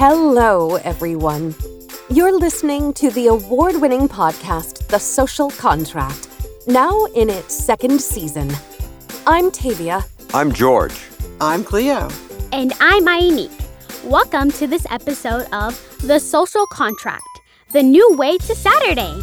Hello, 0.00 0.76
everyone. 0.76 1.56
You're 2.08 2.38
listening 2.38 2.92
to 2.92 3.10
the 3.10 3.26
award 3.26 3.80
winning 3.80 4.08
podcast, 4.08 4.86
The 4.86 4.98
Social 5.00 5.50
Contract, 5.50 6.28
now 6.68 7.06
in 7.16 7.28
its 7.28 7.52
second 7.52 8.00
season. 8.00 8.48
I'm 9.26 9.50
Tavia. 9.50 10.04
I'm 10.32 10.52
George. 10.52 10.94
I'm 11.40 11.64
Cleo. 11.64 12.08
And 12.52 12.74
I'm 12.78 13.06
Aini. 13.06 13.50
Welcome 14.04 14.52
to 14.52 14.68
this 14.68 14.86
episode 14.88 15.48
of 15.52 15.74
The 16.06 16.20
Social 16.20 16.66
Contract, 16.68 17.26
the 17.72 17.82
new 17.82 18.14
way 18.14 18.38
to 18.38 18.54
Saturday. 18.54 19.20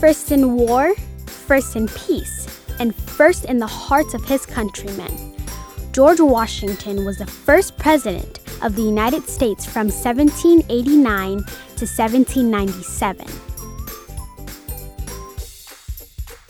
First 0.00 0.32
in 0.32 0.54
war, 0.54 0.94
first 1.26 1.76
in 1.76 1.88
peace, 1.88 2.48
and 2.78 2.94
first 2.94 3.44
in 3.44 3.58
the 3.58 3.66
hearts 3.66 4.14
of 4.14 4.24
his 4.24 4.46
countrymen. 4.46 5.35
George 5.96 6.20
Washington 6.20 7.06
was 7.06 7.16
the 7.16 7.26
first 7.26 7.78
president 7.78 8.40
of 8.60 8.76
the 8.76 8.82
United 8.82 9.26
States 9.30 9.64
from 9.64 9.88
1789 9.88 11.38
to 11.38 11.86
1797. 11.86 13.26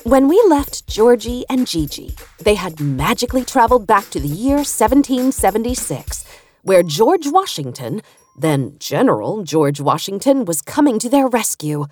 When 0.02 0.26
we 0.26 0.44
left 0.48 0.88
Georgie 0.88 1.44
and 1.48 1.64
Gigi, 1.64 2.16
they 2.40 2.56
had 2.56 2.80
magically 2.80 3.44
traveled 3.44 3.86
back 3.86 4.10
to 4.10 4.18
the 4.18 4.26
year 4.26 4.56
1776, 4.56 6.24
where 6.62 6.82
George 6.82 7.28
Washington, 7.28 8.02
then 8.36 8.74
General 8.80 9.44
George 9.44 9.80
Washington, 9.80 10.44
was 10.44 10.60
coming 10.60 10.98
to 10.98 11.08
their 11.08 11.28
rescue. 11.28 11.86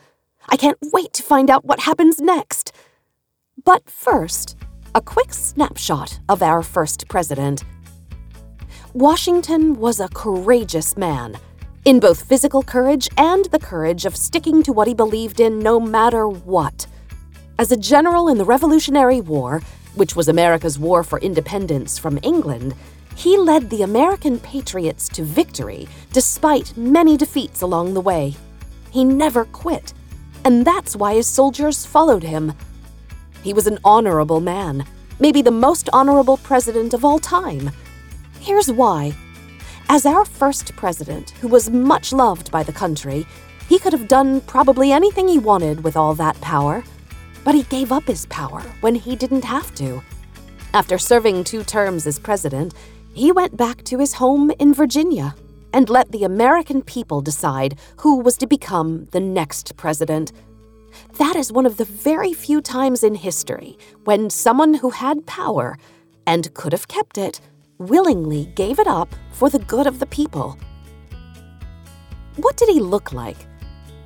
I 0.49 0.57
can't 0.57 0.79
wait 0.93 1.13
to 1.13 1.23
find 1.23 1.49
out 1.49 1.65
what 1.65 1.79
happens 1.79 2.21
next. 2.21 2.73
But 3.65 3.89
first, 3.89 4.57
a 4.97 5.01
quick 5.01 5.35
snapshot 5.35 6.21
of 6.29 6.41
our 6.41 6.63
first 6.63 7.09
president. 7.09 7.65
Washington 8.93 9.75
was 9.75 9.99
a 9.99 10.09
courageous 10.09 10.97
man, 10.97 11.37
in 11.85 11.99
both 11.99 12.29
physical 12.29 12.63
courage 12.63 13.09
and 13.19 13.45
the 13.47 13.59
courage 13.59 14.07
of 14.07 14.15
sticking 14.15 14.63
to 14.63 14.73
what 14.73 14.87
he 14.87 14.95
believed 14.95 15.41
in 15.41 15.59
no 15.59 15.81
matter 15.81 16.29
what. 16.29 16.87
As 17.59 17.73
a 17.73 17.77
general 17.77 18.29
in 18.29 18.39
the 18.39 18.45
Revolutionary 18.45 19.21
War, 19.21 19.63
which 19.97 20.15
was 20.15 20.29
America's 20.29 20.79
war 20.79 21.03
for 21.03 21.19
independence 21.19 21.99
from 21.99 22.21
England, 22.23 22.73
he 23.17 23.37
led 23.37 23.71
the 23.71 23.83
American 23.83 24.39
patriots 24.39 25.09
to 25.09 25.25
victory 25.25 25.89
despite 26.13 26.77
many 26.77 27.17
defeats 27.17 27.63
along 27.63 27.95
the 27.95 28.01
way. 28.01 28.35
He 28.93 29.03
never 29.03 29.45
quit, 29.47 29.93
and 30.45 30.65
that's 30.65 30.95
why 30.95 31.15
his 31.15 31.27
soldiers 31.27 31.85
followed 31.85 32.23
him. 32.23 32.53
He 33.45 33.53
was 33.53 33.67
an 33.67 33.79
honorable 33.85 34.41
man, 34.41 34.87
maybe 35.21 35.43
the 35.43 35.51
most 35.51 35.91
honorable 35.93 36.39
president 36.39 36.95
of 36.95 37.05
all 37.05 37.19
time. 37.19 37.71
Here's 38.41 38.73
why. 38.73 39.15
As 39.91 40.07
our 40.07 40.25
first 40.25 40.75
president, 40.77 41.31
who 41.43 41.49
was 41.49 41.69
much 41.69 42.11
loved 42.11 42.51
by 42.51 42.63
the 42.63 42.73
country, 42.73 43.27
he 43.69 43.79
could 43.79 43.93
have 43.93 44.09
done 44.09 44.41
probably 44.41 44.93
anything 44.93 45.29
he 45.29 45.39
wanted 45.39 45.85
with 45.85 45.95
all 45.95 46.15
that 46.15 46.41
power. 46.41 46.83
But 47.45 47.55
he 47.55 47.65
gave 47.65 47.93
up 47.93 48.05
his 48.05 48.25
power 48.27 48.63
when 48.81 48.95
he 48.95 49.15
didn't 49.15 49.45
have 49.45 49.75
to. 49.75 50.03
After 50.73 50.97
serving 50.97 51.45
two 51.45 51.65
terms 51.65 52.07
as 52.07 52.19
president, 52.19 52.73
he 53.13 53.31
went 53.31 53.59
back 53.59 53.85
to 53.85 53.99
his 53.99 54.15
home 54.15 54.53
in 54.59 54.73
Virginia 54.73 55.35
and 55.75 55.91
let 55.91 56.13
the 56.13 56.25
American 56.25 56.81
people 56.81 57.21
decide 57.21 57.79
who 57.99 58.21
was 58.21 58.39
to 58.39 58.47
become 58.47 59.05
the 59.13 59.21
next 59.21 59.77
president. 59.77 60.33
That 61.19 61.37
is 61.37 61.53
one 61.53 61.67
of 61.67 61.77
the 61.77 61.85
very 61.85 62.33
few 62.33 62.61
times 62.61 63.03
in 63.03 63.15
history 63.15 63.79
when 64.05 64.31
someone 64.31 64.75
who 64.75 64.91
had 64.91 65.27
power 65.27 65.79
and 66.27 66.53
could 66.55 66.73
have 66.73 66.89
kept 66.89 67.19
it 67.19 67.41
willingly 67.79 68.47
gave 68.55 68.79
it 68.79 68.87
up 68.87 69.15
for 69.33 69.51
the 69.51 69.59
good 69.59 69.87
of 69.87 69.99
the 69.99 70.07
people. 70.07 70.59
What 72.37 72.57
did 72.57 72.69
he 72.69 72.81
look 72.81 73.13
like? 73.13 73.37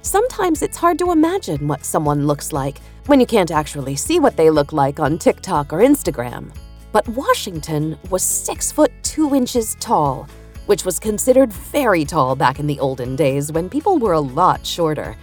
Sometimes 0.03 0.63
it's 0.63 0.77
hard 0.77 0.99
to 0.99 1.13
imagine 1.13 1.69
what 1.69 1.85
someone 1.85 2.27
looks 2.27 2.53
like 2.53 2.79
when 3.07 3.21
you 3.21 3.27
can't 3.27 3.51
actually 3.51 3.97
see 3.97 4.21
what 4.21 4.37
they 4.37 4.51
look 4.51 4.73
like 4.73 5.01
on 5.01 5.19
TikTok 5.19 5.73
or 5.73 5.79
Instagram. 5.79 6.55
But 6.93 7.09
Washington 7.09 7.99
was 8.11 8.23
six 8.23 8.73
foot 8.73 8.93
two 9.03 9.35
inches 9.35 9.77
tall, 9.81 10.27
which 10.67 10.85
was 10.85 10.99
considered 10.99 11.53
very 11.53 12.05
tall 12.05 12.37
back 12.37 12.59
in 12.59 12.67
the 12.67 12.81
olden 12.81 13.17
days 13.17 13.53
when 13.53 13.69
people 13.69 13.99
were 13.99 14.13
a 14.13 14.21
lot 14.21 14.67
shorter. 14.67 15.17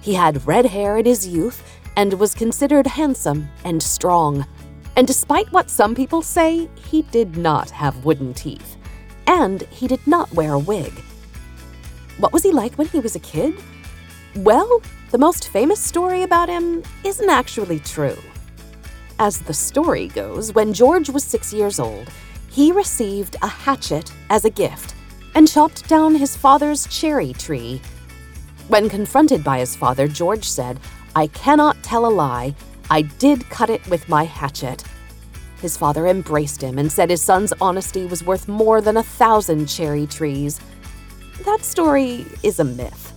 He 0.00 0.14
had 0.14 0.46
red 0.46 0.66
hair 0.66 0.96
in 0.98 1.04
his 1.04 1.26
youth 1.26 1.62
and 1.96 2.14
was 2.14 2.34
considered 2.34 2.86
handsome 2.86 3.48
and 3.64 3.82
strong. 3.82 4.46
And 4.96 5.06
despite 5.06 5.50
what 5.52 5.70
some 5.70 5.94
people 5.94 6.22
say, 6.22 6.68
he 6.88 7.02
did 7.02 7.36
not 7.36 7.70
have 7.70 8.04
wooden 8.04 8.34
teeth. 8.34 8.76
And 9.26 9.62
he 9.62 9.86
did 9.86 10.06
not 10.06 10.32
wear 10.32 10.52
a 10.52 10.58
wig. 10.58 10.92
What 12.18 12.32
was 12.32 12.42
he 12.42 12.52
like 12.52 12.74
when 12.76 12.88
he 12.88 13.00
was 13.00 13.16
a 13.16 13.20
kid? 13.20 13.54
Well, 14.36 14.82
the 15.10 15.18
most 15.18 15.48
famous 15.48 15.80
story 15.80 16.22
about 16.22 16.48
him 16.48 16.82
isn't 17.04 17.30
actually 17.30 17.80
true. 17.80 18.18
As 19.18 19.40
the 19.40 19.54
story 19.54 20.08
goes, 20.08 20.52
when 20.52 20.72
George 20.72 21.10
was 21.10 21.24
six 21.24 21.52
years 21.52 21.80
old, 21.80 22.08
he 22.50 22.72
received 22.72 23.36
a 23.42 23.48
hatchet 23.48 24.12
as 24.30 24.44
a 24.44 24.50
gift 24.50 24.94
and 25.34 25.48
chopped 25.48 25.88
down 25.88 26.14
his 26.14 26.36
father's 26.36 26.86
cherry 26.86 27.32
tree 27.32 27.80
when 28.68 28.88
confronted 28.88 29.42
by 29.42 29.58
his 29.58 29.74
father, 29.74 30.06
George 30.06 30.44
said, 30.44 30.78
I 31.16 31.26
cannot 31.28 31.82
tell 31.82 32.06
a 32.06 32.08
lie. 32.08 32.54
I 32.90 33.02
did 33.02 33.48
cut 33.50 33.70
it 33.70 33.86
with 33.88 34.08
my 34.08 34.24
hatchet. 34.24 34.84
His 35.60 35.76
father 35.76 36.06
embraced 36.06 36.62
him 36.62 36.78
and 36.78 36.90
said 36.90 37.10
his 37.10 37.22
son's 37.22 37.52
honesty 37.60 38.06
was 38.06 38.22
worth 38.22 38.46
more 38.46 38.80
than 38.80 38.96
a 38.96 39.02
thousand 39.02 39.66
cherry 39.66 40.06
trees. 40.06 40.60
That 41.44 41.64
story 41.64 42.26
is 42.42 42.60
a 42.60 42.64
myth. 42.64 43.12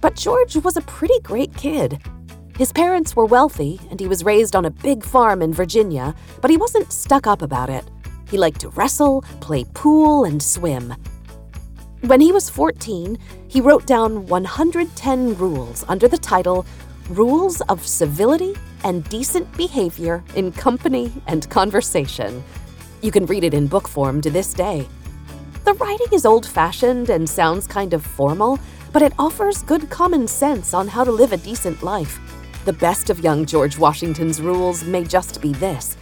But 0.00 0.16
George 0.16 0.56
was 0.56 0.76
a 0.76 0.82
pretty 0.82 1.18
great 1.20 1.54
kid. 1.56 2.00
His 2.58 2.72
parents 2.72 3.16
were 3.16 3.24
wealthy, 3.24 3.80
and 3.90 3.98
he 3.98 4.06
was 4.06 4.24
raised 4.24 4.54
on 4.54 4.66
a 4.66 4.70
big 4.70 5.02
farm 5.02 5.42
in 5.42 5.54
Virginia, 5.54 6.14
but 6.40 6.50
he 6.50 6.56
wasn't 6.56 6.92
stuck 6.92 7.26
up 7.26 7.40
about 7.40 7.70
it. 7.70 7.84
He 8.30 8.36
liked 8.36 8.60
to 8.60 8.68
wrestle, 8.70 9.22
play 9.40 9.64
pool, 9.74 10.24
and 10.24 10.42
swim. 10.42 10.94
When 12.02 12.20
he 12.20 12.32
was 12.32 12.50
14, 12.50 13.16
he 13.46 13.60
wrote 13.60 13.86
down 13.86 14.26
110 14.26 15.36
rules 15.36 15.84
under 15.86 16.08
the 16.08 16.18
title 16.18 16.66
Rules 17.08 17.60
of 17.62 17.86
Civility 17.86 18.56
and 18.82 19.08
Decent 19.08 19.56
Behavior 19.56 20.24
in 20.34 20.50
Company 20.50 21.12
and 21.28 21.48
Conversation. 21.48 22.42
You 23.02 23.12
can 23.12 23.24
read 23.26 23.44
it 23.44 23.54
in 23.54 23.68
book 23.68 23.86
form 23.86 24.20
to 24.22 24.30
this 24.30 24.52
day. 24.52 24.88
The 25.64 25.74
writing 25.74 26.08
is 26.10 26.26
old 26.26 26.44
fashioned 26.44 27.08
and 27.08 27.30
sounds 27.30 27.68
kind 27.68 27.94
of 27.94 28.04
formal, 28.04 28.58
but 28.92 29.02
it 29.02 29.12
offers 29.16 29.62
good 29.62 29.88
common 29.88 30.26
sense 30.26 30.74
on 30.74 30.88
how 30.88 31.04
to 31.04 31.12
live 31.12 31.32
a 31.32 31.36
decent 31.36 31.84
life. 31.84 32.18
The 32.64 32.72
best 32.72 33.10
of 33.10 33.20
young 33.20 33.46
George 33.46 33.78
Washington's 33.78 34.40
rules 34.40 34.82
may 34.82 35.04
just 35.04 35.40
be 35.40 35.52
this 35.52 35.96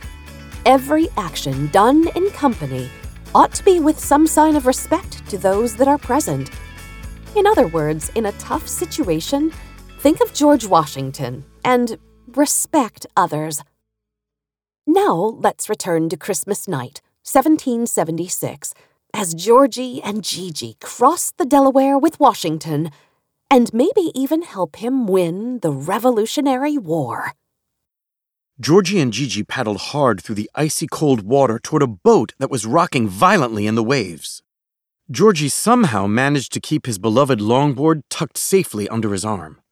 every 0.65 1.09
action 1.19 1.67
done 1.69 2.09
in 2.15 2.31
company 2.31 2.89
ought 3.35 3.53
to 3.55 3.65
be 3.65 3.79
with 3.79 3.99
some 3.99 4.27
sign 4.27 4.57
of 4.57 4.67
respect 4.67 5.29
to 5.31 5.39
those 5.39 5.77
that 5.77 5.89
are 5.89 5.99
present. 5.99 6.51
In 7.37 7.47
other 7.47 7.69
words, 7.69 8.11
in 8.15 8.27
a 8.27 8.33
tough 8.33 8.67
situation, 8.67 9.53
think 10.01 10.21
of 10.21 10.35
George 10.35 10.67
Washington 10.67 11.45
and 11.65 11.99
respect 12.35 13.07
others. 13.17 13.63
Now 14.87 15.15
let's 15.15 15.69
return 15.69 16.09
to 16.09 16.17
Christmas 16.17 16.67
night, 16.67 17.01
1776, 17.23 18.75
as 19.15 19.35
Georgie 19.35 20.03
and 20.03 20.25
Gigi 20.25 20.77
cross 20.81 21.33
the 21.37 21.45
Delaware 21.45 21.99
with 21.99 22.19
Washington 22.19 22.91
and 23.51 23.73
maybe 23.73 24.11
even 24.15 24.43
help 24.43 24.77
him 24.77 25.07
win 25.07 25.59
the 25.61 25.73
Revolutionary 25.73 26.79
War. 26.79 27.35
Georgie 28.61 29.01
and 29.01 29.11
Gigi 29.11 29.43
paddled 29.43 29.79
hard 29.79 30.21
through 30.21 30.35
the 30.35 30.51
icy 30.55 30.87
cold 30.87 31.23
water 31.23 31.59
toward 31.59 31.81
a 31.83 31.87
boat 31.87 32.35
that 32.39 32.51
was 32.51 32.67
rocking 32.67 33.09
violently 33.09 33.67
in 33.67 33.75
the 33.75 33.83
waves. 33.83 34.43
Georgie 35.11 35.49
somehow 35.49 36.07
managed 36.07 36.53
to 36.53 36.61
keep 36.61 36.85
his 36.85 36.99
beloved 36.99 37.41
longboard 37.41 38.03
tucked 38.11 38.37
safely 38.37 38.87
under 38.91 39.13
his 39.13 39.25
arm. 39.25 39.63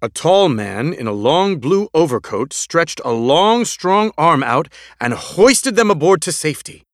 A 0.00 0.08
tall 0.08 0.48
man 0.48 0.92
in 0.92 1.08
a 1.08 1.12
long 1.12 1.58
blue 1.58 1.88
overcoat 1.92 2.52
stretched 2.52 3.00
a 3.04 3.10
long, 3.10 3.64
strong 3.64 4.12
arm 4.16 4.44
out 4.44 4.68
and 5.00 5.12
hoisted 5.12 5.74
them 5.74 5.90
aboard 5.90 6.22
to 6.22 6.30
safety. 6.30 6.84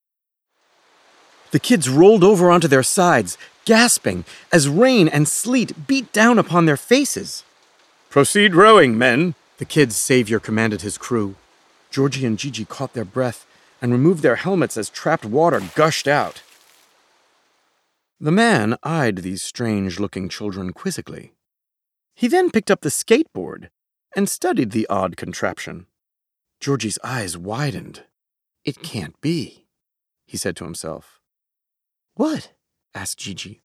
The 1.50 1.60
kids 1.60 1.90
rolled 1.90 2.24
over 2.24 2.50
onto 2.50 2.68
their 2.68 2.82
sides, 2.82 3.36
gasping 3.66 4.24
as 4.50 4.70
rain 4.70 5.06
and 5.06 5.28
sleet 5.28 5.86
beat 5.86 6.10
down 6.14 6.38
upon 6.38 6.64
their 6.64 6.78
faces. 6.78 7.44
Proceed 8.08 8.54
rowing, 8.54 8.96
men, 8.96 9.34
the 9.60 9.66
kid's 9.66 9.94
savior 9.94 10.40
commanded 10.40 10.80
his 10.80 10.96
crew. 10.96 11.34
Georgie 11.90 12.24
and 12.24 12.38
Gigi 12.38 12.64
caught 12.64 12.94
their 12.94 13.04
breath 13.04 13.46
and 13.82 13.92
removed 13.92 14.22
their 14.22 14.36
helmets 14.36 14.78
as 14.78 14.88
trapped 14.88 15.26
water 15.26 15.60
gushed 15.74 16.08
out. 16.08 16.40
The 18.18 18.32
man 18.32 18.78
eyed 18.82 19.18
these 19.18 19.42
strange 19.42 20.00
looking 20.00 20.30
children 20.30 20.72
quizzically. 20.72 21.34
He 22.14 22.26
then 22.26 22.50
picked 22.50 22.70
up 22.70 22.80
the 22.80 22.88
skateboard 22.88 23.68
and 24.16 24.30
studied 24.30 24.70
the 24.70 24.86
odd 24.88 25.18
contraption. 25.18 25.84
Georgie's 26.58 26.98
eyes 27.04 27.36
widened. 27.36 28.04
It 28.64 28.82
can't 28.82 29.20
be, 29.20 29.66
he 30.26 30.38
said 30.38 30.56
to 30.56 30.64
himself. 30.64 31.20
What? 32.14 32.54
asked 32.94 33.18
Gigi. 33.18 33.60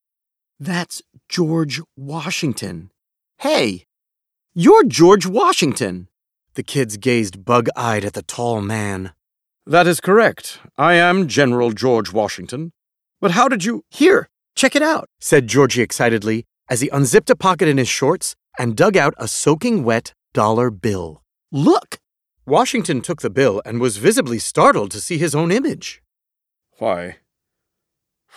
That's 0.60 1.02
George 1.30 1.80
Washington. 1.96 2.92
Hey, 3.38 3.86
you're 4.58 4.86
George 4.86 5.26
Washington. 5.26 6.08
The 6.54 6.64
kids 6.64 6.96
gazed 6.96 7.44
bug 7.44 7.68
eyed 7.76 8.06
at 8.06 8.14
the 8.14 8.22
tall 8.24 8.62
man. 8.62 9.12
That 9.66 9.86
is 9.86 10.00
correct. 10.00 10.60
I 10.78 10.94
am 10.94 11.28
General 11.28 11.72
George 11.72 12.14
Washington. 12.14 12.72
But 13.20 13.32
how 13.32 13.50
did 13.50 13.66
you. 13.66 13.84
Here, 13.90 14.30
check 14.56 14.74
it 14.74 14.82
out, 14.82 15.10
said 15.20 15.48
Georgie 15.48 15.82
excitedly 15.82 16.46
as 16.70 16.80
he 16.80 16.88
unzipped 16.88 17.30
a 17.30 17.36
pocket 17.36 17.68
in 17.68 17.78
his 17.78 17.90
shorts 17.90 18.34
and 18.58 18.78
dug 18.78 18.96
out 18.96 19.14
a 19.18 19.28
soaking 19.28 19.84
wet 19.84 20.14
dollar 20.34 20.72
bill. 20.72 21.22
Look! 21.52 21.98
Washington 22.46 23.02
took 23.02 23.22
the 23.22 23.30
bill 23.30 23.62
and 23.66 23.82
was 23.82 23.98
visibly 23.98 24.40
startled 24.40 24.92
to 24.92 25.02
see 25.02 25.18
his 25.18 25.36
own 25.36 25.52
image. 25.52 26.02
Why, 26.78 27.18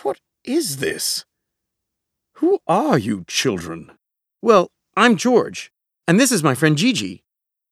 what 0.01 0.19
is 0.43 0.77
this? 0.77 1.23
Who 2.33 2.59
are 2.67 2.97
you 2.97 3.23
children? 3.25 3.91
Well, 4.41 4.69
I'm 4.97 5.15
George, 5.15 5.71
and 6.09 6.19
this 6.19 6.31
is 6.31 6.43
my 6.43 6.55
friend 6.55 6.75
Gigi. 6.75 7.23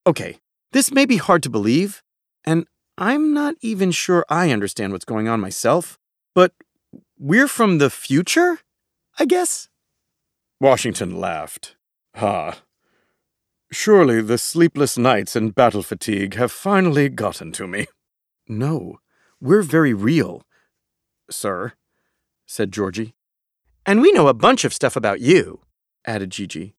Okay, 0.05 0.37
this 0.71 0.91
may 0.91 1.07
be 1.07 1.17
hard 1.17 1.41
to 1.41 1.49
believe, 1.49 2.03
and 2.45 2.67
I'm 2.95 3.33
not 3.33 3.55
even 3.61 3.89
sure 3.89 4.27
I 4.29 4.51
understand 4.51 4.93
what's 4.93 5.05
going 5.05 5.27
on 5.27 5.39
myself, 5.39 5.97
but 6.35 6.53
we're 7.17 7.47
from 7.47 7.79
the 7.79 7.89
future, 7.89 8.59
I 9.17 9.25
guess? 9.25 9.69
Washington 10.61 11.19
laughed. 11.19 11.77
Ah, 12.13 12.61
surely 13.71 14.21
the 14.21 14.37
sleepless 14.37 14.99
nights 14.99 15.35
and 15.35 15.55
battle 15.55 15.81
fatigue 15.81 16.35
have 16.35 16.51
finally 16.51 17.09
gotten 17.09 17.51
to 17.53 17.65
me. 17.65 17.87
No, 18.47 18.99
we're 19.41 19.63
very 19.63 19.95
real, 19.95 20.43
sir, 21.27 21.73
said 22.45 22.71
Georgie. 22.71 23.15
And 23.83 23.99
we 23.99 24.11
know 24.11 24.27
a 24.27 24.35
bunch 24.35 24.63
of 24.63 24.75
stuff 24.75 24.95
about 24.95 25.21
you, 25.21 25.61
added 26.05 26.29
Gigi. 26.29 26.76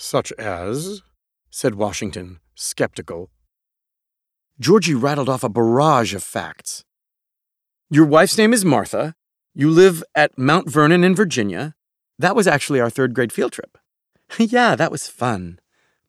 Such 0.00 0.30
as? 0.38 1.02
said 1.50 1.74
Washington, 1.74 2.38
skeptical. 2.54 3.30
Georgie 4.60 4.94
rattled 4.94 5.28
off 5.28 5.42
a 5.42 5.48
barrage 5.48 6.14
of 6.14 6.22
facts. 6.22 6.84
Your 7.90 8.04
wife's 8.06 8.38
name 8.38 8.52
is 8.52 8.64
Martha. 8.64 9.16
You 9.54 9.68
live 9.68 10.04
at 10.14 10.38
Mount 10.38 10.70
Vernon 10.70 11.02
in 11.02 11.16
Virginia. 11.16 11.74
That 12.16 12.36
was 12.36 12.46
actually 12.46 12.78
our 12.78 12.90
third 12.90 13.12
grade 13.12 13.32
field 13.32 13.50
trip. 13.50 13.76
yeah, 14.38 14.76
that 14.76 14.92
was 14.92 15.08
fun, 15.08 15.58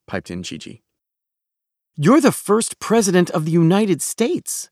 piped 0.05 0.29
in 0.29 0.43
Gigi. 0.43 0.83
You're 1.97 2.21
the 2.21 2.31
first 2.31 2.79
president 2.79 3.31
of 3.31 3.45
the 3.45 3.51
United 3.51 4.03
States. 4.03 4.69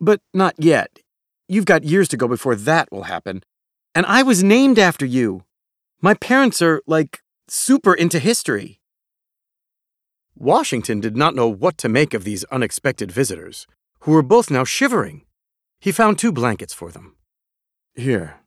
But 0.00 0.20
not 0.32 0.54
yet. 0.58 1.00
You've 1.48 1.66
got 1.66 1.82
years 1.82 2.06
to 2.10 2.16
go 2.16 2.28
before 2.28 2.54
that 2.54 2.92
will 2.92 3.04
happen. 3.04 3.42
And 3.96 4.06
I 4.06 4.22
was 4.22 4.44
named 4.44 4.78
after 4.78 5.04
you. 5.04 5.42
My 6.00 6.14
parents 6.14 6.62
are, 6.62 6.82
like, 6.86 7.23
super 7.48 7.94
into 7.94 8.18
history. 8.18 8.80
Washington 10.36 11.00
did 11.00 11.16
not 11.16 11.34
know 11.34 11.48
what 11.48 11.78
to 11.78 11.88
make 11.88 12.14
of 12.14 12.24
these 12.24 12.44
unexpected 12.44 13.12
visitors, 13.12 13.66
who 14.00 14.12
were 14.12 14.22
both 14.22 14.50
now 14.50 14.64
shivering. 14.64 15.22
He 15.78 15.92
found 15.92 16.18
two 16.18 16.32
blankets 16.32 16.74
for 16.74 16.90
them. 16.90 17.14
Here. 17.94 18.40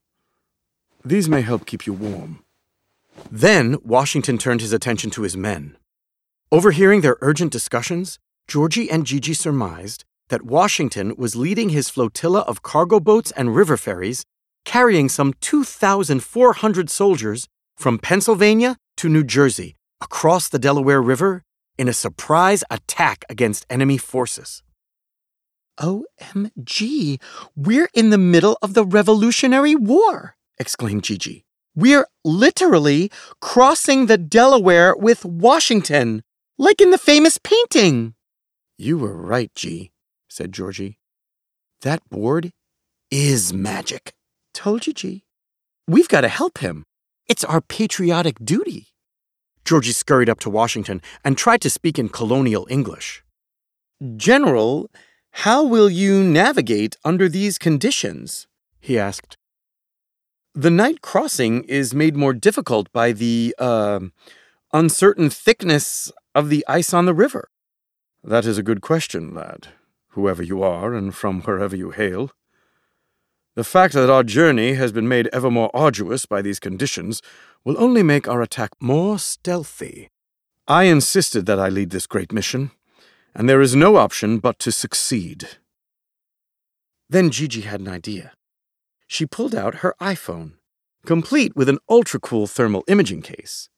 These 1.05 1.29
may 1.29 1.41
help 1.41 1.65
keep 1.65 1.87
you 1.87 1.93
warm. 1.93 2.43
Then 3.31 3.77
Washington 3.83 4.37
turned 4.37 4.61
his 4.61 4.73
attention 4.73 5.09
to 5.11 5.21
his 5.21 5.37
men. 5.37 5.77
Overhearing 6.51 7.01
their 7.01 7.17
urgent 7.21 7.51
discussions, 7.51 8.19
Georgie 8.47 8.89
and 8.89 9.05
Gigi 9.05 9.33
surmised 9.33 10.03
that 10.29 10.43
Washington 10.43 11.15
was 11.17 11.35
leading 11.35 11.69
his 11.69 11.89
flotilla 11.89 12.41
of 12.41 12.61
cargo 12.61 12.99
boats 12.99 13.31
and 13.31 13.55
river 13.55 13.77
ferries, 13.77 14.25
carrying 14.65 15.07
some 15.07 15.33
2,400 15.39 16.89
soldiers 16.89 17.47
from 17.77 17.99
Pennsylvania 17.99 18.75
to 18.97 19.09
New 19.09 19.23
Jersey 19.23 19.75
across 20.01 20.49
the 20.49 20.59
Delaware 20.59 21.01
River 21.01 21.43
in 21.77 21.87
a 21.87 21.93
surprise 21.93 22.63
attack 22.69 23.23
against 23.29 23.65
enemy 23.69 23.97
forces. 23.97 24.63
OMG, 25.79 27.21
we're 27.55 27.89
in 27.93 28.09
the 28.09 28.17
middle 28.17 28.57
of 28.61 28.73
the 28.73 28.83
Revolutionary 28.83 29.75
War, 29.75 30.35
exclaimed 30.57 31.03
Gigi. 31.03 31.45
We're 31.75 32.07
literally 32.25 33.11
crossing 33.39 34.07
the 34.07 34.17
Delaware 34.17 34.95
with 34.95 35.23
Washington, 35.23 36.23
like 36.57 36.81
in 36.81 36.89
the 36.89 36.97
famous 36.97 37.37
painting. 37.37 38.15
You 38.79 38.97
were 38.97 39.15
right, 39.15 39.51
G, 39.53 39.91
said 40.27 40.51
Georgie. 40.51 40.97
That 41.81 42.01
board 42.09 42.51
is 43.11 43.53
magic. 43.53 44.13
Told 44.55 44.87
you, 44.87 44.93
G. 44.93 45.23
We've 45.87 46.09
got 46.09 46.21
to 46.21 46.27
help 46.27 46.57
him. 46.57 46.86
It's 47.27 47.43
our 47.43 47.59
patriotic 47.59 48.37
duty. 48.43 48.87
Georgie 49.65 49.91
scurried 49.91 50.29
up 50.29 50.39
to 50.39 50.49
Washington 50.49 51.01
and 51.25 51.37
tried 51.37 51.59
to 51.61 51.69
speak 51.69 51.99
in 51.99 52.07
colonial 52.07 52.65
English. 52.69 53.21
General, 54.15 54.89
how 55.31 55.65
will 55.65 55.89
you 55.89 56.23
navigate 56.23 56.95
under 57.03 57.27
these 57.27 57.57
conditions? 57.57 58.47
he 58.79 58.97
asked. 58.97 59.35
The 60.55 60.71
night 60.71 61.01
crossing 61.01 61.65
is 61.65 61.93
made 61.93 62.15
more 62.15 62.33
difficult 62.33 62.91
by 62.93 63.11
the, 63.11 63.53
uh, 63.59 63.99
uncertain 64.71 65.29
thickness 65.29 66.11
of 66.33 66.49
the 66.49 66.65
ice 66.67 66.93
on 66.93 67.05
the 67.05 67.13
river. 67.13 67.49
That 68.23 68.45
is 68.45 68.57
a 68.57 68.63
good 68.63 68.81
question, 68.81 69.33
lad, 69.33 69.67
whoever 70.09 70.41
you 70.41 70.63
are 70.63 70.93
and 70.93 71.13
from 71.13 71.41
wherever 71.41 71.75
you 71.75 71.91
hail. 71.91 72.31
The 73.57 73.63
fact 73.63 73.95
that 73.95 74.07
our 74.07 74.23
journey 74.23 74.75
has 74.75 74.91
been 74.91 75.07
made 75.07 75.29
ever 75.33 75.49
more 75.49 75.71
arduous 75.75 76.27
by 76.27 76.43
these 76.43 76.59
conditions 76.59 77.23
will 77.65 77.75
only 77.79 78.03
make 78.03 78.27
our 78.27 78.43
attack 78.43 78.69
more 78.79 79.17
stealthy. 79.17 80.09
I 80.67 80.83
insisted 80.83 81.47
that 81.47 81.59
I 81.59 81.67
lead 81.67 81.89
this 81.89 82.05
great 82.05 82.31
mission, 82.31 82.69
and 83.33 83.49
there 83.49 83.59
is 83.59 83.75
no 83.75 83.95
option 83.95 84.37
but 84.37 84.59
to 84.59 84.71
succeed. 84.71 85.57
Then 87.09 87.31
Gigi 87.31 87.61
had 87.61 87.79
an 87.79 87.87
idea. 87.87 88.33
She 89.07 89.25
pulled 89.25 89.55
out 89.55 89.81
her 89.81 89.95
iPhone, 89.99 90.51
complete 91.07 91.55
with 91.55 91.67
an 91.67 91.79
ultra 91.89 92.19
cool 92.19 92.45
thermal 92.45 92.83
imaging 92.87 93.23
case. 93.23 93.69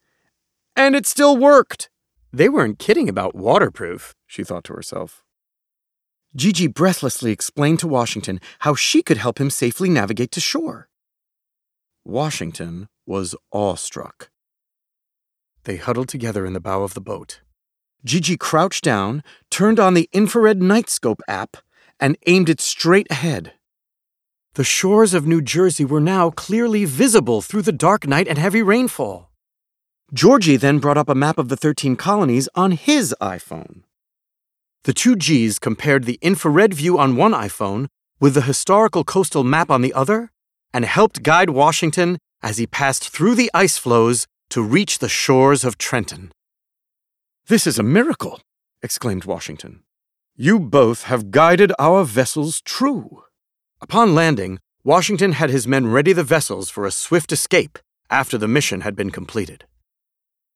And 0.76 0.94
it 0.94 1.08
still 1.08 1.38
worked! 1.38 1.90
They 2.34 2.50
weren't 2.50 2.80
kidding 2.80 3.08
about 3.08 3.34
waterproof, 3.34 4.14
she 4.28 4.44
thought 4.44 4.66
to 4.66 4.74
herself. 4.74 5.24
Gigi 6.36 6.68
breathlessly 6.68 7.32
explained 7.32 7.80
to 7.80 7.88
Washington 7.88 8.40
how 8.60 8.76
she 8.76 9.02
could 9.02 9.18
help 9.18 9.40
him 9.40 9.50
safely 9.50 9.90
navigate 9.90 10.32
to 10.32 10.40
shore. 10.40 10.88
Washington 12.06 12.88
was 13.06 13.36
awestruck. 13.52 14.30
They 15.64 15.78
huddled 15.78 16.08
together 16.08 16.46
in 16.46 16.54
the 16.54 16.60
bow 16.60 16.84
of 16.84 16.94
the 16.94 17.02
boat. 17.02 17.42
Gigi 18.06 18.38
crouched 18.38 18.84
down, 18.84 19.24
turned 19.50 19.80
on 19.80 19.94
the 19.94 20.10
infrared 20.14 20.60
nightscope 20.60 21.20
app, 21.28 21.58
and 22.00 22.18
aimed 22.28 22.48
it 22.48 22.62
straight 22.62 23.08
ahead. 23.10 23.54
The 24.54 24.64
shores 24.64 25.14
of 25.14 25.28
New 25.28 25.42
Jersey 25.42 25.84
were 25.84 26.00
now 26.00 26.30
clearly 26.30 26.86
visible 26.86 27.42
through 27.42 27.64
the 27.64 27.72
dark 27.72 28.08
night 28.08 28.28
and 28.28 28.38
heavy 28.38 28.62
rainfall. 28.62 29.32
Georgie 30.14 30.58
then 30.58 30.80
brought 30.80 30.98
up 30.98 31.10
a 31.10 31.16
map 31.16 31.38
of 31.38 31.50
the 31.50 31.58
13 31.58 31.96
colonies 31.96 32.48
on 32.56 32.72
his 32.72 33.14
iPhone. 33.22 33.84
The 34.84 34.94
two 34.94 35.16
G's 35.16 35.60
compared 35.60 36.06
the 36.06 36.20
infrared 36.22 36.74
view 36.74 36.98
on 36.98 37.18
one 37.18 37.34
iPhone 37.34 37.88
with 38.20 38.34
the 38.34 38.42
historical 38.42 39.04
coastal 39.04 39.44
map 39.44 39.70
on 39.70 39.82
the 39.82 39.94
other 39.94 40.32
and 40.74 40.86
helped 40.86 41.24
guide 41.24 41.50
Washington 41.50 42.18
as 42.42 42.58
he 42.58 42.68
passed 42.68 43.10
through 43.10 43.36
the 43.36 43.52
ice 43.54 43.78
floes 43.78 44.26
to 44.50 44.62
reach 44.62 45.00
the 45.00 45.10
shores 45.10 45.64
of 45.66 45.78
Trenton. 45.78 46.32
This 47.48 47.68
is 47.68 47.78
a 47.78 47.84
miracle, 47.84 48.42
exclaimed 48.82 49.26
Washington. 49.26 49.84
You 50.36 50.60
both 50.60 51.04
have 51.04 51.32
guided 51.32 51.74
our 51.78 52.06
vessels 52.06 52.62
true. 52.62 53.24
Upon 53.82 54.16
landing, 54.16 54.60
Washington 54.84 55.34
had 55.34 55.50
his 55.50 55.68
men 55.68 55.88
ready 55.88 56.14
the 56.14 56.24
vessels 56.24 56.70
for 56.70 56.86
a 56.86 56.92
swift 56.92 57.32
escape 57.32 57.78
after 58.10 58.38
the 58.38 58.48
mission 58.48 58.82
had 58.82 58.96
been 58.96 59.10
completed. 59.10 59.66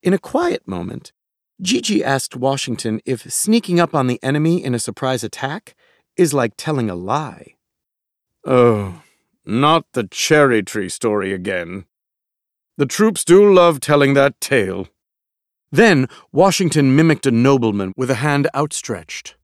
In 0.02 0.14
a 0.14 0.20
quiet 0.20 0.68
moment, 0.68 1.12
Gigi 1.64 2.04
asked 2.04 2.36
Washington 2.36 3.00
if 3.06 3.32
sneaking 3.32 3.80
up 3.80 3.96
on 3.96 4.08
the 4.08 4.22
enemy 4.22 4.62
in 4.62 4.76
a 4.76 4.80
surprise 4.80 5.24
attack 5.24 5.76
is 6.18 6.34
like 6.34 6.56
telling 6.58 6.90
a 6.90 6.96
lie. 6.96 7.56
Oh, 8.46 9.02
not 9.46 9.86
the 9.94 10.04
cherry 10.04 10.62
tree 10.62 10.90
story 10.90 11.32
again. 11.32 11.86
The 12.76 12.86
troops 12.86 13.24
do 13.24 13.54
love 13.54 13.80
telling 13.80 14.14
that 14.14 14.42
tale. 14.42 14.90
Then 15.72 16.10
Washington 16.34 16.98
mimicked 16.98 17.26
a 17.26 17.32
nobleman 17.32 17.94
with 17.96 18.12
a 18.12 18.16
hand 18.16 18.50
outstretched. 18.54 19.36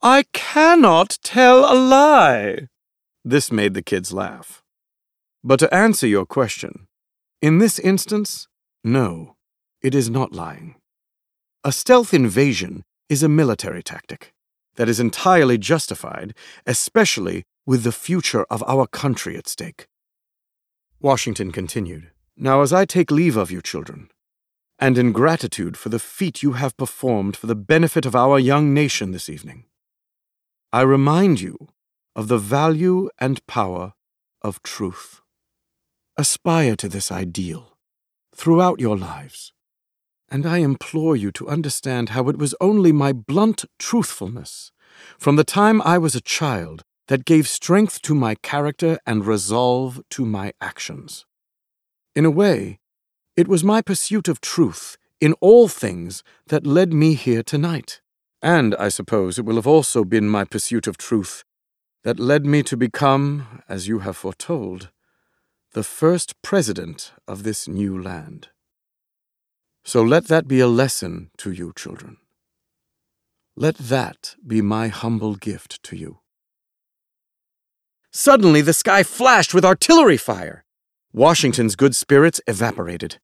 I 0.00 0.24
cannot 0.32 1.18
tell 1.22 1.70
a 1.70 1.76
lie. 1.76 2.68
This 3.26 3.52
made 3.52 3.74
the 3.74 3.82
kids 3.82 4.10
laugh. 4.10 4.62
But 5.44 5.58
to 5.58 5.74
answer 5.74 6.06
your 6.06 6.24
question, 6.24 6.88
in 7.42 7.58
this 7.58 7.78
instance, 7.78 8.48
no, 8.82 9.36
it 9.82 9.94
is 9.94 10.08
not 10.08 10.32
lying. 10.32 10.77
A 11.64 11.72
stealth 11.72 12.14
invasion 12.14 12.84
is 13.08 13.24
a 13.24 13.28
military 13.28 13.82
tactic 13.82 14.32
that 14.76 14.88
is 14.88 15.00
entirely 15.00 15.58
justified, 15.58 16.32
especially 16.66 17.42
with 17.66 17.82
the 17.82 17.90
future 17.90 18.44
of 18.48 18.62
our 18.68 18.86
country 18.86 19.36
at 19.36 19.48
stake. 19.48 19.88
Washington 21.00 21.50
continued. 21.50 22.12
Now, 22.36 22.62
as 22.62 22.72
I 22.72 22.84
take 22.84 23.10
leave 23.10 23.36
of 23.36 23.50
you, 23.50 23.60
children, 23.60 24.08
and 24.78 24.96
in 24.96 25.10
gratitude 25.10 25.76
for 25.76 25.88
the 25.88 25.98
feat 25.98 26.44
you 26.44 26.52
have 26.52 26.76
performed 26.76 27.36
for 27.36 27.48
the 27.48 27.56
benefit 27.56 28.06
of 28.06 28.14
our 28.14 28.38
young 28.38 28.72
nation 28.72 29.10
this 29.10 29.28
evening, 29.28 29.64
I 30.72 30.82
remind 30.82 31.40
you 31.40 31.56
of 32.14 32.28
the 32.28 32.38
value 32.38 33.10
and 33.18 33.44
power 33.48 33.94
of 34.42 34.62
truth. 34.62 35.22
Aspire 36.16 36.76
to 36.76 36.88
this 36.88 37.10
ideal 37.10 37.76
throughout 38.32 38.78
your 38.78 38.96
lives, 38.96 39.52
and 40.30 40.46
I 40.46 40.58
implore 40.58 41.16
you 41.16 41.30
to 41.32 41.48
understand 41.48 42.10
how 42.10 42.28
it 42.28 42.38
was 42.38 42.54
only 42.60 42.92
my 42.92 43.12
blunt 43.12 43.64
truthfulness 43.78 44.72
from 45.18 45.36
the 45.36 45.44
time 45.44 45.80
I 45.82 45.98
was 45.98 46.14
a 46.14 46.20
child 46.20 46.82
that 47.08 47.24
gave 47.24 47.48
strength 47.48 48.02
to 48.02 48.14
my 48.14 48.34
character 48.36 48.98
and 49.06 49.26
resolve 49.26 50.02
to 50.10 50.26
my 50.26 50.52
actions. 50.60 51.24
In 52.14 52.24
a 52.24 52.30
way, 52.30 52.78
it 53.36 53.48
was 53.48 53.64
my 53.64 53.80
pursuit 53.80 54.28
of 54.28 54.40
truth 54.40 54.96
in 55.20 55.32
all 55.40 55.68
things 55.68 56.22
that 56.48 56.66
led 56.66 56.92
me 56.92 57.14
here 57.14 57.42
tonight. 57.42 58.00
And 58.42 58.74
I 58.76 58.88
suppose 58.88 59.38
it 59.38 59.44
will 59.44 59.56
have 59.56 59.66
also 59.66 60.04
been 60.04 60.28
my 60.28 60.44
pursuit 60.44 60.86
of 60.86 60.96
truth 60.98 61.44
that 62.04 62.20
led 62.20 62.46
me 62.46 62.62
to 62.64 62.76
become, 62.76 63.62
as 63.68 63.88
you 63.88 64.00
have 64.00 64.16
foretold, 64.16 64.90
the 65.72 65.82
first 65.82 66.40
president 66.42 67.12
of 67.26 67.42
this 67.42 67.66
new 67.66 68.00
land. 68.00 68.48
So 69.88 70.02
let 70.02 70.26
that 70.26 70.46
be 70.46 70.60
a 70.60 70.66
lesson 70.66 71.30
to 71.38 71.50
you, 71.50 71.72
children. 71.74 72.18
Let 73.56 73.78
that 73.78 74.36
be 74.46 74.60
my 74.60 74.88
humble 74.88 75.34
gift 75.34 75.82
to 75.84 75.96
you. 75.96 76.18
Suddenly, 78.12 78.60
the 78.60 78.74
sky 78.74 79.02
flashed 79.02 79.54
with 79.54 79.64
artillery 79.64 80.18
fire. 80.18 80.66
Washington's 81.14 81.74
good 81.74 81.96
spirits 81.96 82.38
evaporated. 82.46 83.16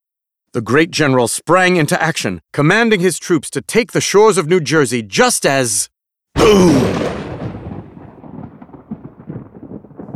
The 0.55 0.63
great 0.63 0.91
general 0.91 1.29
sprang 1.29 1.77
into 1.77 2.03
action, 2.03 2.41
commanding 2.55 3.01
his 3.01 3.19
troops 3.19 3.51
to 3.51 3.61
take 3.61 3.93
the 3.93 4.01
shores 4.01 4.39
of 4.39 4.49
New 4.49 4.61
Jersey 4.61 5.03
just 5.03 5.45
as. 5.45 5.91
Boom! 6.35 6.81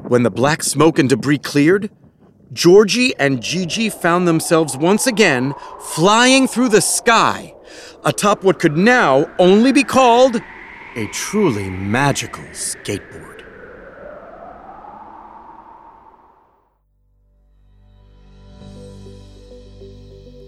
When 0.08 0.22
the 0.22 0.30
black 0.30 0.62
smoke 0.62 0.98
and 0.98 1.10
debris 1.10 1.40
cleared, 1.40 1.90
Georgie 2.52 3.14
and 3.18 3.42
Gigi 3.42 3.90
found 3.90 4.26
themselves 4.26 4.76
once 4.76 5.06
again 5.06 5.54
flying 5.80 6.48
through 6.48 6.70
the 6.70 6.80
sky 6.80 7.54
atop 8.04 8.42
what 8.42 8.58
could 8.58 8.76
now 8.76 9.30
only 9.38 9.72
be 9.72 9.82
called 9.82 10.40
a 10.96 11.06
truly 11.08 11.68
magical 11.68 12.44
skateboard. 12.52 13.44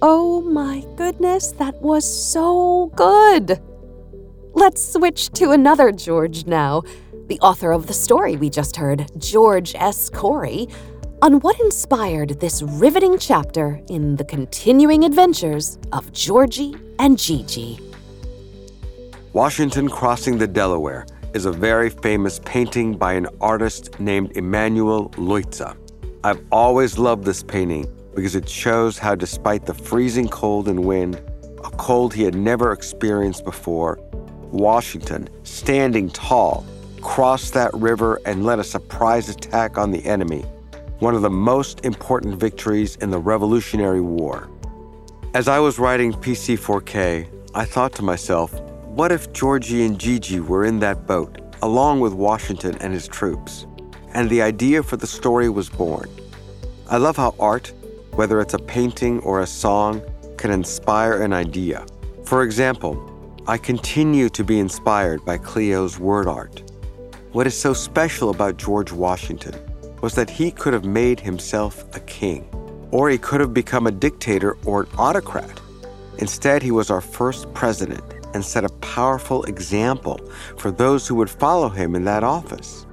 Oh 0.02 0.40
my 0.40 0.82
goodness, 0.96 1.52
that 1.52 1.74
was 1.82 2.04
so 2.32 2.90
good! 2.96 3.60
Let's 4.54 4.82
switch 4.92 5.30
to 5.32 5.50
another 5.50 5.92
George 5.92 6.46
now, 6.46 6.82
the 7.26 7.38
author 7.40 7.70
of 7.70 7.86
the 7.86 7.92
story 7.92 8.36
we 8.36 8.48
just 8.48 8.76
heard, 8.76 9.10
George 9.18 9.74
S. 9.74 10.08
Corey, 10.08 10.66
on 11.22 11.38
what 11.40 11.60
inspired 11.60 12.40
this 12.40 12.62
riveting 12.62 13.18
chapter 13.18 13.78
in 13.88 14.16
the 14.16 14.24
continuing 14.24 15.04
adventures 15.04 15.78
of 15.92 16.10
Georgie 16.12 16.74
and 16.98 17.18
Gigi. 17.18 17.78
Washington 19.34 19.90
Crossing 19.90 20.38
the 20.38 20.46
Delaware 20.46 21.06
is 21.34 21.44
a 21.44 21.52
very 21.52 21.90
famous 21.90 22.40
painting 22.46 22.96
by 22.96 23.12
an 23.12 23.26
artist 23.40 24.00
named 24.00 24.34
Emanuel 24.34 25.10
Leutze. 25.10 25.76
I've 26.24 26.42
always 26.50 26.96
loved 26.96 27.24
this 27.24 27.42
painting 27.42 27.86
because 28.14 28.34
it 28.34 28.48
shows 28.48 28.96
how, 28.96 29.14
despite 29.14 29.66
the 29.66 29.74
freezing 29.74 30.28
cold 30.28 30.68
and 30.68 30.84
wind, 30.84 31.16
a 31.62 31.70
cold 31.72 32.14
he 32.14 32.22
had 32.22 32.34
never 32.34 32.72
experienced 32.72 33.44
before, 33.44 33.98
Washington, 34.50 35.28
standing 35.44 36.08
tall, 36.10 36.64
crossed 37.02 37.52
that 37.52 37.72
river 37.74 38.20
and 38.24 38.44
led 38.44 38.58
a 38.58 38.64
surprise 38.64 39.28
attack 39.28 39.76
on 39.76 39.90
the 39.90 40.04
enemy, 40.06 40.44
one 41.00 41.14
of 41.14 41.22
the 41.22 41.30
most 41.30 41.82
important 41.86 42.38
victories 42.38 42.96
in 42.96 43.08
the 43.08 43.18
Revolutionary 43.18 44.02
War. 44.02 44.50
As 45.32 45.48
I 45.48 45.58
was 45.58 45.78
writing 45.78 46.12
PC4K, 46.12 47.26
I 47.54 47.64
thought 47.64 47.94
to 47.94 48.02
myself, 48.02 48.52
what 48.84 49.10
if 49.10 49.32
Georgie 49.32 49.86
and 49.86 49.98
Gigi 49.98 50.40
were 50.40 50.66
in 50.66 50.78
that 50.80 51.06
boat, 51.06 51.38
along 51.62 52.00
with 52.00 52.12
Washington 52.12 52.76
and 52.82 52.92
his 52.92 53.08
troops? 53.08 53.66
And 54.12 54.28
the 54.28 54.42
idea 54.42 54.82
for 54.82 54.98
the 54.98 55.06
story 55.06 55.48
was 55.48 55.70
born. 55.70 56.10
I 56.90 56.98
love 56.98 57.16
how 57.16 57.34
art, 57.40 57.72
whether 58.12 58.38
it's 58.42 58.54
a 58.54 58.58
painting 58.58 59.20
or 59.20 59.40
a 59.40 59.46
song, 59.46 60.02
can 60.36 60.50
inspire 60.50 61.22
an 61.22 61.32
idea. 61.32 61.86
For 62.26 62.42
example, 62.42 62.94
I 63.46 63.56
continue 63.56 64.28
to 64.28 64.44
be 64.44 64.58
inspired 64.58 65.24
by 65.24 65.38
Cleo's 65.38 65.98
word 65.98 66.28
art. 66.28 66.62
What 67.32 67.46
is 67.46 67.58
so 67.58 67.72
special 67.72 68.28
about 68.28 68.58
George 68.58 68.92
Washington 68.92 69.69
was 70.00 70.14
that 70.14 70.30
he 70.30 70.50
could 70.50 70.72
have 70.72 70.84
made 70.84 71.20
himself 71.20 71.84
a 71.94 72.00
king, 72.00 72.48
or 72.90 73.10
he 73.10 73.18
could 73.18 73.40
have 73.40 73.54
become 73.54 73.86
a 73.86 73.92
dictator 73.92 74.56
or 74.64 74.82
an 74.82 74.88
autocrat. 74.98 75.60
Instead, 76.18 76.62
he 76.62 76.70
was 76.70 76.90
our 76.90 77.00
first 77.00 77.52
president 77.54 78.02
and 78.34 78.44
set 78.44 78.64
a 78.64 78.68
powerful 78.80 79.42
example 79.44 80.20
for 80.56 80.70
those 80.70 81.06
who 81.06 81.14
would 81.14 81.30
follow 81.30 81.68
him 81.68 81.94
in 81.94 82.04
that 82.04 82.22
office. 82.22 82.86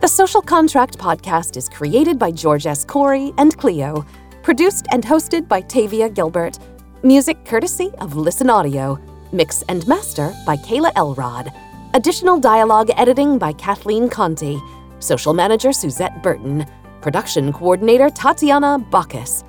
The 0.00 0.08
Social 0.08 0.42
Contract 0.42 0.98
podcast 0.98 1.56
is 1.56 1.68
created 1.68 2.18
by 2.18 2.30
George 2.30 2.66
S. 2.66 2.84
Corey 2.84 3.32
and 3.38 3.56
Cleo, 3.56 4.04
produced 4.42 4.86
and 4.92 5.02
hosted 5.02 5.48
by 5.48 5.60
Tavia 5.60 6.08
Gilbert, 6.08 6.58
music 7.02 7.44
courtesy 7.44 7.90
of 7.98 8.16
Listen 8.16 8.50
Audio, 8.50 8.98
mix 9.32 9.62
and 9.68 9.86
master 9.88 10.32
by 10.46 10.56
Kayla 10.56 10.92
Elrod, 10.96 11.52
additional 11.94 12.38
dialogue 12.38 12.90
editing 12.96 13.38
by 13.38 13.52
Kathleen 13.52 14.08
Conti. 14.08 14.60
Social 15.00 15.34
Manager 15.34 15.72
Suzette 15.72 16.22
Burton. 16.22 16.64
Production 17.02 17.52
Coordinator 17.52 18.08
Tatiana 18.08 18.78
Bacchus. 18.78 19.44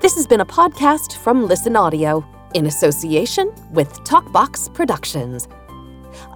This 0.00 0.14
has 0.14 0.28
been 0.28 0.40
a 0.40 0.46
podcast 0.46 1.16
from 1.16 1.48
Listen 1.48 1.74
Audio 1.74 2.24
in 2.54 2.66
association 2.66 3.52
with 3.72 3.92
Talkbox 4.04 4.72
Productions. 4.72 5.48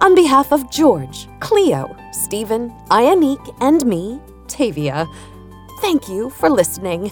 On 0.01 0.13
behalf 0.13 0.51
of 0.51 0.69
George, 0.69 1.29
Cleo, 1.39 1.95
Stephen, 2.11 2.71
Ionique, 2.91 3.55
and 3.61 3.85
me, 3.85 4.19
Tavia, 4.49 5.07
thank 5.79 6.09
you 6.09 6.29
for 6.29 6.49
listening. 6.49 7.09